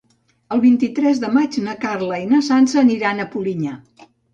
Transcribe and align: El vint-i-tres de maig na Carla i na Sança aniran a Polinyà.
El 0.55 0.63
vint-i-tres 0.63 1.21
de 1.25 1.31
maig 1.37 1.59
na 1.67 1.77
Carla 1.85 2.21
i 2.25 2.29
na 2.35 2.43
Sança 2.51 2.85
aniran 2.87 3.23
a 3.29 3.33
Polinyà. 3.39 3.81